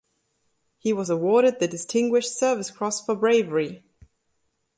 He 0.79 0.93
was 0.93 1.11
awarded 1.11 1.59
the 1.59 1.67
Distinguished 1.67 2.35
Service 2.35 2.71
Cross 2.71 3.05
for 3.05 3.15
bravery. 3.15 3.83